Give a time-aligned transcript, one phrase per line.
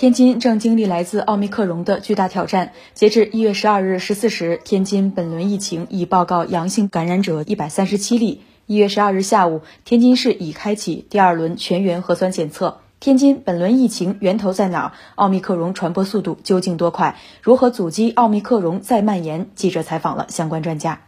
[0.00, 2.72] 天津正经历来自奥密克戎的巨大挑战。
[2.94, 8.40] 截至一月十二日十四时，天津本轮疫情已报告阳性感染者一百三十七例。
[8.64, 12.78] 一月十二日下午，天津市已开启第二轮全员核酸检测。
[12.98, 14.94] 天津本轮疫情源头在哪？
[15.16, 17.18] 奥密克戎传播速度究竟多快？
[17.42, 19.50] 如何阻击奥密克戎再蔓延？
[19.54, 21.02] 记者采访了相关专家。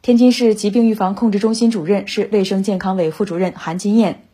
[0.00, 4.24] 天津市疾病预防控制中心主任、市卫生健康委副主任韩金燕：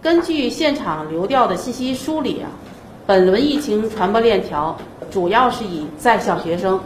[0.00, 2.48] 根据现场流调的信息梳理啊。
[3.10, 4.78] 本轮疫情传播链条
[5.10, 6.78] 主要是以在校学生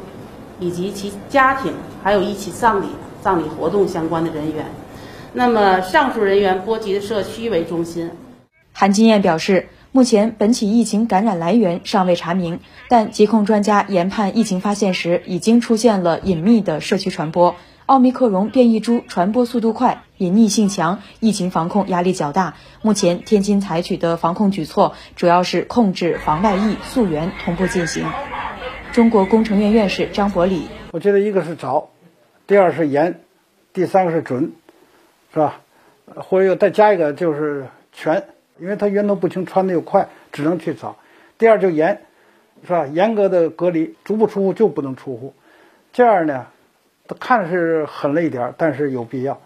[0.58, 1.70] 以及其家庭，
[2.02, 2.86] 还有一起葬礼、
[3.20, 4.64] 葬礼活动相关的人员。
[5.34, 8.10] 那么，上述人员波及的社区为中心。
[8.72, 12.58] 韩金燕表示，目前本起疫情感染来源尚未查明，
[12.88, 17.54] 但疾控专家研判疫情发现时已经出现了隐秘的社区传播。
[17.86, 22.56] 奥密克戎变异株传播速度快，隐匿性强，疫情防控压力较大。
[22.82, 28.04] 目前天津采取的防控举措主要是控制防外溢、溯源同步进行。
[28.90, 31.90] 中国工程院院士张伯礼，我觉得一个是早，
[32.48, 33.20] 第二是严，
[33.72, 34.54] 第三个是准，
[35.32, 35.60] 是吧？
[36.16, 38.24] 或者又再加一个就是全，
[38.58, 40.96] 因为它源头不清，传的又快，只能去早。
[41.38, 42.02] 第二就严，
[42.64, 42.86] 是吧？
[42.86, 45.34] 严格的隔离，足不出户就不能出户，
[45.92, 46.46] 这样呢？
[47.06, 49.40] 他看是狠了一点，但是有必要。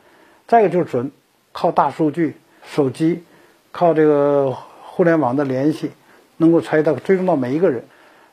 [0.47, 1.11] 再一个就是准，
[1.53, 3.25] 靠大数据、手机，
[3.73, 5.91] 靠这个互联网的联系，
[6.37, 7.85] 能够查到追踪到每一个人。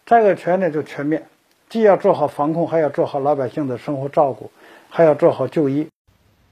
[0.05, 1.25] 再一个全呢就全面，
[1.69, 4.51] 既要做好防控，还要做好老百姓的生活照顾，
[4.89, 5.87] 还要做好就医。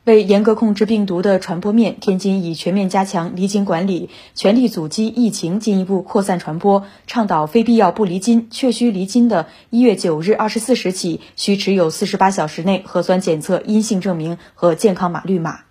[0.05, 6.83] 为严格控制病毒的传播面，天津已全面加强离京管理，全力阻击疫情进一步扩散传播。
[7.07, 15.61] 倡导非必要不离京，确需离京的，一月九日二十四时起，需持有四十八小时内核酸检测阴性证明和健康码绿码。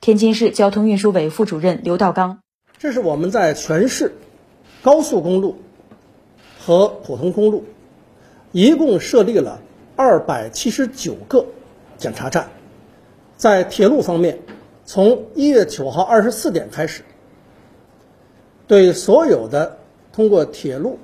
[0.00, 2.38] 天津市交通运输委副主任刘道刚：
[2.78, 4.14] 这是我们在全市
[4.82, 5.58] 高速公路
[6.60, 7.64] 和普通公路
[8.52, 9.60] 一共设立了
[9.96, 11.46] 二百七十九个
[11.98, 12.50] 检查站。
[13.40, 14.38] 在铁路方面，
[14.84, 17.02] 从一月九号二十四点开始，
[18.66, 19.78] 对所有的
[20.12, 20.98] 通过铁路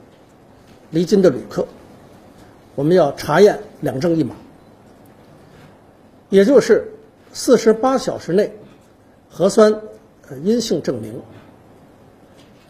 [0.91, 1.67] 离京的旅客，
[2.75, 4.37] 我们要查验两证一码，
[6.29, 6.93] 也就是
[7.33, 8.53] 四十八小时内
[9.31, 9.75] 核酸
[10.45, 11.19] 阴性证明、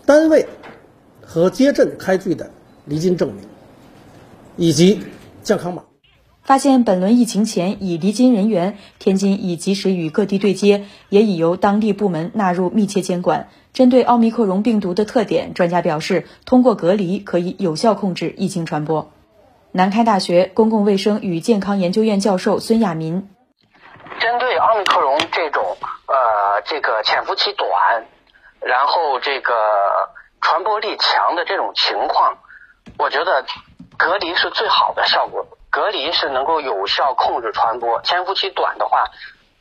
[0.05, 0.47] 单位
[1.21, 2.49] 和街镇开具的
[2.85, 3.43] 离京证明
[4.57, 5.03] 以及
[5.43, 5.83] 健康码。
[6.47, 13.49] 发现本轮疫情前已离京人员，天津已及时与各地对接，也已由当地部门纳入密切监管。
[13.73, 19.11] 针对奥密克戎病毒的特点，专家表示，通过隔离可以有效控制疫情传播。
[19.73, 23.29] 南开大学公共卫生与健康研究院教授孙亚民：
[24.21, 28.07] 针对奥密克戎这种呃这个潜伏期短，
[28.61, 29.53] 然后这个
[30.41, 32.39] 传播力强的这种情况，
[32.99, 33.45] 我觉得
[33.97, 35.45] 隔离是最好的效果。
[35.77, 39.05] 隔离是能够有效控制传播，潜伏期短的话，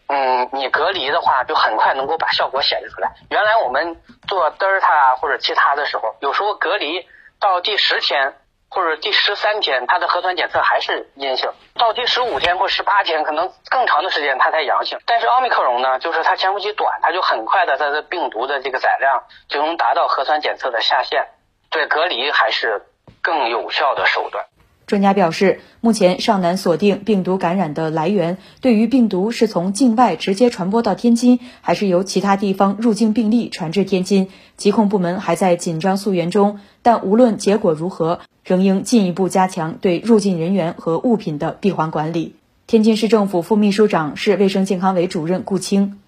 [0.07, 3.11] 嗯，你隔离的话就很快能够把效果显示出来。
[3.29, 7.05] 原来我们做德尔塔或者其他的时候，有时候隔离
[7.37, 8.33] 到第十天
[8.69, 14.97] 或者第十三天，它的核酸检测还是阴性；到第十五天或十八天，可能更长的时间它才阳性。
[15.05, 21.27] 但是奥密克戎呢，就是它潜伏期短，它就很快的它的病毒的这个载量就能达到核酸检测的下限，
[21.69, 22.85] 对隔离还是
[23.21, 24.45] 更有效的手段。
[24.87, 28.37] 专家表示，目前尚难锁定病毒感染的来源。
[28.61, 36.59] 对于病毒是从境外直接传播到天津，还是由其他地方入境病例传至天津，疾控部门还在紧张溯源中。
[36.83, 42.35] 但无论结果如何，仍应进一步加强对入境人员和物品的闭环管理。
[42.67, 45.99] 天津市政府副秘书长、市卫生健康委主任顾清。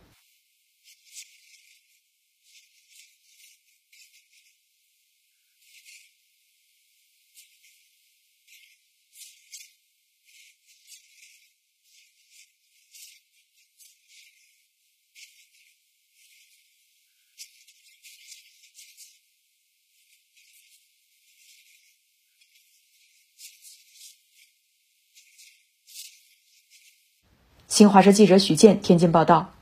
[27.77, 29.56] 新华社记者许健天津报道。